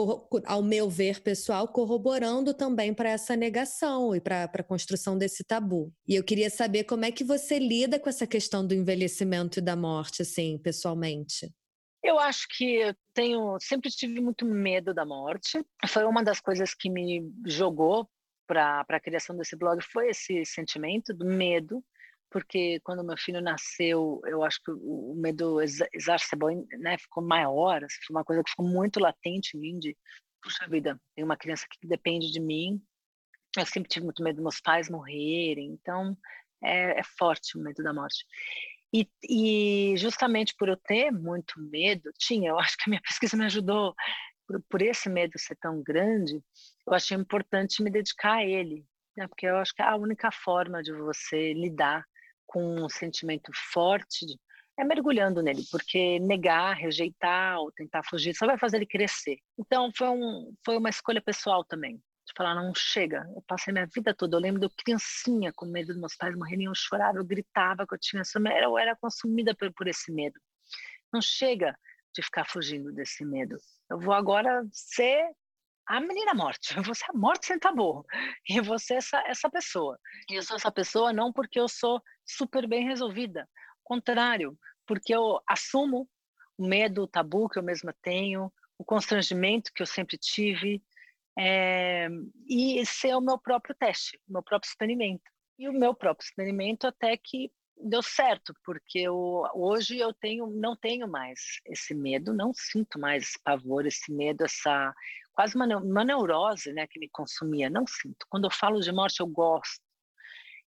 [0.46, 5.94] ao meu ver pessoal, corroborando também para essa negação e para a construção desse tabu.
[6.08, 9.62] E eu queria saber como é que você lida com essa questão do envelhecimento e
[9.62, 11.52] da morte, assim, pessoalmente.
[12.04, 15.64] Eu acho que eu tenho, sempre tive muito medo da morte.
[15.88, 18.08] Foi uma das coisas que me jogou
[18.48, 21.84] para a criação desse blog foi esse sentimento do medo,
[22.32, 27.98] porque quando meu filho nasceu, eu acho que o medo exacerbou, né, ficou maior, assim,
[28.06, 29.96] foi uma coisa que ficou muito latente em mim de,
[30.42, 32.82] puxa vida, tem uma criança que depende de mim.
[33.62, 36.17] Eu sempre tive muito medo dos meus pais morrerem, então
[36.63, 38.26] é, é forte o medo da morte.
[38.93, 43.36] E, e, justamente por eu ter muito medo, tinha, eu acho que a minha pesquisa
[43.36, 43.93] me ajudou,
[44.48, 46.41] por, por esse medo ser tão grande,
[46.86, 49.28] eu achei importante me dedicar a ele, né?
[49.28, 52.06] porque eu acho que a única forma de você lidar
[52.46, 54.26] com um sentimento forte
[54.80, 59.38] é mergulhando nele, porque negar, rejeitar ou tentar fugir só vai fazer ele crescer.
[59.60, 62.02] Então foi, um, foi uma escolha pessoal também
[62.38, 63.28] falar, não chega.
[63.36, 66.67] Eu passei minha vida toda, eu lembro de criancinha com medo dos meus pais morrerem,
[66.67, 68.21] eu chorava, eu gritava que eu tinha,
[68.62, 70.39] eu era consumida por, por esse medo.
[71.12, 71.78] Não chega
[72.13, 73.58] de ficar fugindo desse medo.
[73.89, 75.28] Eu vou agora ser
[75.88, 78.06] a menina morte, eu vou ser a morte sem tabu,
[78.47, 79.97] e eu vou ser essa, essa pessoa.
[80.30, 83.50] E eu sou essa pessoa não porque eu sou super bem resolvida,
[83.84, 86.08] contrário, porque eu assumo
[86.58, 90.84] o medo, o tabu que eu mesma tenho, o constrangimento que eu sempre tive,
[91.38, 92.08] é,
[92.47, 95.23] e ser o meu próprio teste, o meu próprio experimento.
[95.60, 100.76] E o meu próprio experimento até que deu certo, porque eu, hoje eu tenho, não
[100.76, 104.93] tenho mais esse medo, não sinto mais esse pavor, esse medo, essa
[105.34, 108.26] quase uma, uma neurose né, que me consumia, não sinto.
[108.30, 109.86] Quando eu falo de morte, eu gosto.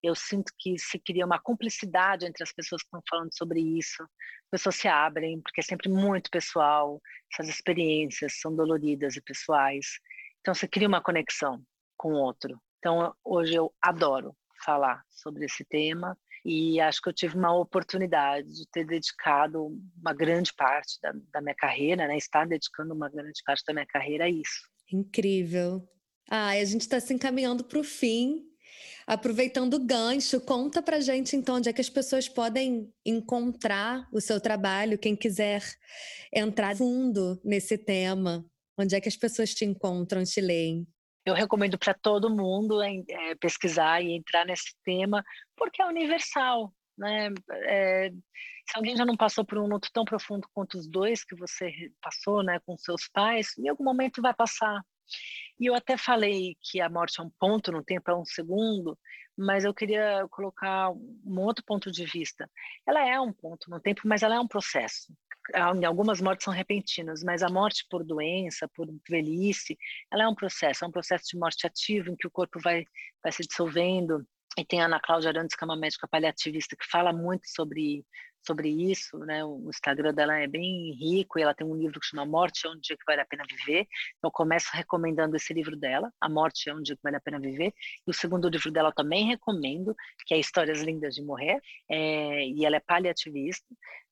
[0.02, 4.02] Eu sinto que se cria uma cumplicidade entre as pessoas que estão falando sobre isso.
[4.02, 7.00] As pessoas se abrem, porque é sempre muito pessoal.
[7.33, 9.87] Essas experiências são doloridas e pessoais.
[10.47, 11.61] Então você cria uma conexão
[11.97, 12.57] com o outro.
[12.79, 14.33] Então hoje eu adoro
[14.65, 20.15] falar sobre esse tema e acho que eu tive uma oportunidade de ter dedicado uma
[20.15, 22.17] grande parte da, da minha carreira, né?
[22.17, 24.71] Estar dedicando uma grande parte da minha carreira a isso.
[24.93, 25.83] Incrível.
[26.31, 28.45] Ah, a gente está se encaminhando para o fim.
[29.05, 34.21] Aproveitando o gancho, conta pra gente então onde é que as pessoas podem encontrar o
[34.21, 35.61] seu trabalho, quem quiser
[36.33, 38.49] entrar fundo nesse tema.
[38.79, 40.87] Onde é que as pessoas te encontram, te leem?
[41.25, 45.25] Eu recomendo para todo mundo é, pesquisar e entrar nesse tema,
[45.57, 46.73] porque é universal.
[46.97, 47.31] Né?
[47.65, 51.35] É, se alguém já não passou por um luto tão profundo quanto os dois que
[51.35, 54.81] você passou né, com seus pais, em algum momento vai passar.
[55.59, 58.99] E eu até falei que a morte é um ponto no tempo, é um segundo,
[59.37, 62.51] mas eu queria colocar um outro ponto de vista.
[62.87, 65.12] Ela é um ponto no tempo, mas ela é um processo
[65.87, 69.77] algumas mortes são repentinas, mas a morte por doença, por velhice,
[70.13, 72.85] ela é um processo, é um processo de morte ativa em que o corpo vai,
[73.23, 74.27] vai se dissolvendo.
[74.59, 78.07] E tem a Ana Cláudia Arantes, que é uma médica paliativista, que fala muito sobre,
[78.47, 79.45] sobre isso, né?
[79.45, 82.71] O Instagram dela é bem rico e ela tem um livro que chama Morte é
[82.71, 83.87] um dia que vale a pena viver.
[84.16, 87.21] Então, eu começo recomendando esse livro dela, A Morte é um dia que vale a
[87.21, 87.75] pena viver.
[88.07, 89.95] E o segundo livro dela eu também recomendo,
[90.27, 91.61] que é Histórias Lindas de Morrer.
[91.90, 93.66] É, e ela é paliativista.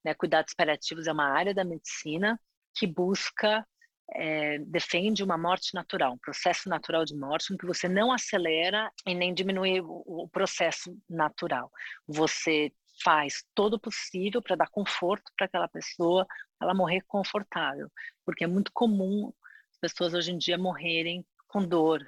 [0.05, 0.13] Né?
[0.15, 2.39] Cuidados paliativos é uma área da medicina
[2.75, 3.67] que busca
[4.13, 8.91] é, defende uma morte natural, um processo natural de morte, em que você não acelera
[9.07, 11.71] e nem diminui o, o processo natural.
[12.07, 16.27] Você faz todo o possível para dar conforto para aquela pessoa,
[16.61, 17.91] ela morrer confortável,
[18.25, 19.33] porque é muito comum
[19.73, 22.05] as pessoas hoje em dia morrerem com dor,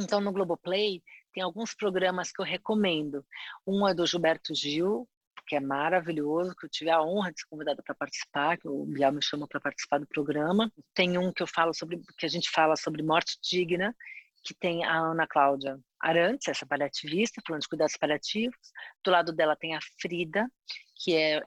[0.00, 1.02] Então no Globoplay
[1.32, 3.26] tem alguns programas que eu recomendo.
[3.66, 5.08] Um é do Gilberto Gil,
[5.46, 8.84] que é maravilhoso, que eu tive a honra de ser convidada para participar, que o
[8.84, 10.72] Bial me chamou para participar do programa.
[10.94, 13.94] Tem um que eu falo sobre, que a gente fala sobre morte digna,
[14.42, 18.56] que tem a Ana Cláudia Arantes, essa paliativista, falando de cuidados paliativos.
[19.02, 20.46] Do lado dela tem a Frida,
[20.96, 21.42] que é é,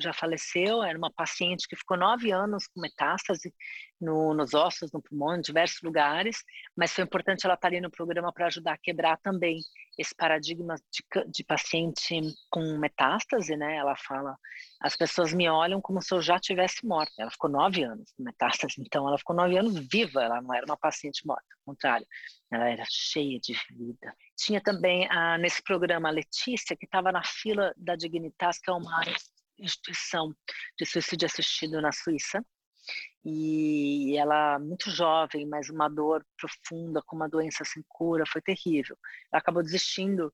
[0.00, 3.52] já faleceu, era uma paciente que ficou nove anos com metástase
[4.00, 6.44] no, nos ossos, no pulmão, em diversos lugares,
[6.76, 9.60] mas foi importante ela estar ali no programa para ajudar a quebrar também
[9.98, 13.76] esse paradigma de, de, paciente com metástase, né?
[13.76, 14.36] Ela fala,
[14.80, 17.12] as pessoas me olham como se eu já tivesse morta.
[17.18, 20.64] Ela ficou nove anos com metástase, então ela ficou nove anos viva, ela não era
[20.64, 22.06] uma paciente morta, ao contrário,
[22.52, 24.14] ela era cheia de vida.
[24.36, 28.72] Tinha também, ah, nesse programa, a Letícia, que estava na fila da Dignitas, que é
[28.72, 29.00] uma
[29.58, 30.34] instituição
[30.78, 32.44] de suicídio assistido na Suíça.
[33.24, 38.96] E ela, muito jovem, mas uma dor profunda, com uma doença sem cura, foi terrível.
[39.30, 40.32] Ela acabou desistindo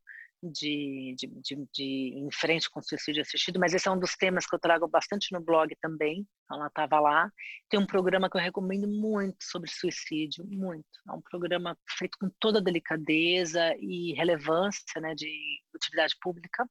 [0.53, 4.15] de, de, de, de em frente com o suicídio assistido, mas esse é um dos
[4.15, 6.27] temas que eu trago bastante no blog também.
[6.45, 7.31] Então, ela estava lá.
[7.69, 10.85] Tem um programa que eu recomendo muito sobre suicídio, muito.
[11.09, 15.31] É um programa feito com toda delicadeza e relevância, né, de
[15.75, 16.69] utilidade pública.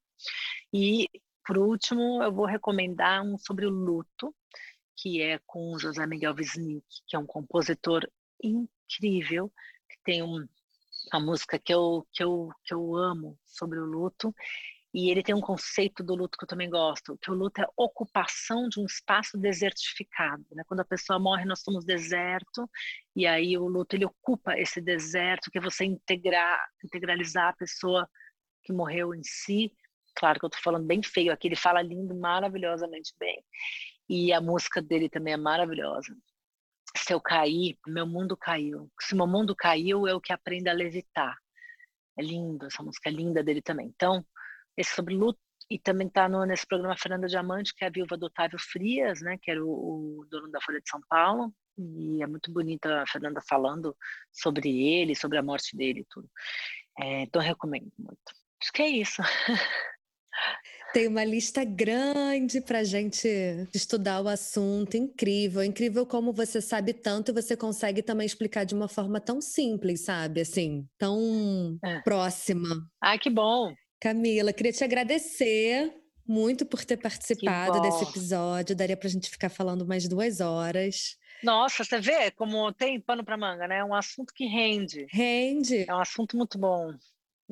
[0.71, 1.07] E
[1.45, 4.33] por último, eu vou recomendar um sobre o luto,
[4.95, 8.07] que é com José Miguel Wisnik, que é um compositor
[8.41, 9.51] incrível,
[9.89, 10.47] que tem um,
[11.11, 14.33] uma música que eu, que, eu, que eu amo sobre o luto,
[14.93, 17.65] e ele tem um conceito do luto que eu também gosto, que o luto é
[17.75, 20.45] ocupação de um espaço desertificado.
[20.51, 20.63] Né?
[20.67, 22.69] Quando a pessoa morre, nós somos deserto,
[23.15, 28.07] e aí o luto ele ocupa esse deserto, que é você integrar, integralizar a pessoa
[28.61, 29.73] que morreu em si
[30.15, 33.43] Claro que eu tô falando bem feio aqui, ele fala lindo, maravilhosamente bem.
[34.09, 36.15] E a música dele também é maravilhosa.
[36.95, 38.91] Se eu cair, meu mundo caiu.
[39.01, 41.35] Se meu mundo caiu, eu que aprendo a levitar.
[42.17, 43.87] É lindo, essa música é linda dele também.
[43.87, 44.25] Então,
[44.77, 45.39] esse sobre luto,
[45.69, 49.37] e também está nesse programa Fernanda Diamante, que é a viúva do Otávio Frias, né,
[49.41, 53.07] que era o, o dono da Folha de São Paulo, e é muito bonita a
[53.07, 53.95] Fernanda falando
[54.31, 56.29] sobre ele, sobre a morte dele e tudo.
[56.99, 58.19] É, então, recomendo muito.
[58.61, 59.21] Acho que é isso.
[60.93, 63.27] Tem uma lista grande para gente
[63.73, 68.75] estudar o assunto, incrível, incrível como você sabe tanto e você consegue também explicar de
[68.75, 70.41] uma forma tão simples, sabe?
[70.41, 71.99] Assim, tão é.
[72.01, 72.67] próxima.
[73.01, 73.73] Ai, que bom!
[73.99, 75.91] Camila, queria te agradecer
[76.27, 78.75] muito por ter participado desse episódio.
[78.75, 81.17] Daria para a gente ficar falando mais duas horas.
[81.43, 83.79] Nossa, você vê como tem pano para manga, né?
[83.79, 85.07] É um assunto que rende.
[85.09, 85.85] Rende.
[85.87, 86.93] É um assunto muito bom.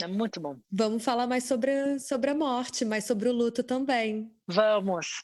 [0.02, 0.58] É muito bom.
[0.72, 4.32] Vamos falar mais sobre, sobre a morte, mais sobre o luto também.
[4.47, 5.24] Vamos.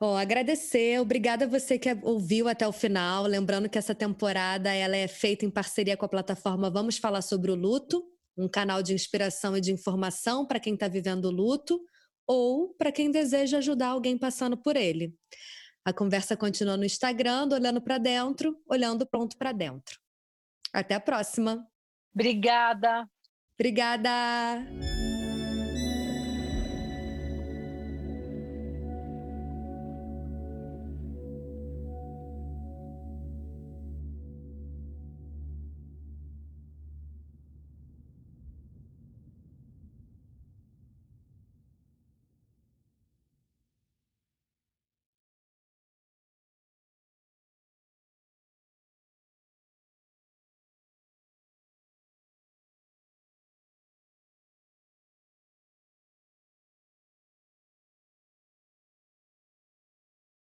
[0.00, 3.24] Oh, agradecer, obrigada a você que ouviu até o final.
[3.24, 7.52] Lembrando que essa temporada ela é feita em parceria com a plataforma Vamos Falar sobre
[7.52, 8.02] o Luto,
[8.36, 11.80] um canal de inspiração e de informação para quem está vivendo o luto
[12.26, 15.14] ou para quem deseja ajudar alguém passando por ele.
[15.84, 20.00] A conversa continua no Instagram, olhando para dentro, olhando pronto para dentro.
[20.72, 21.64] Até a próxima!
[22.14, 23.08] Obrigada.
[23.58, 24.64] Obrigada.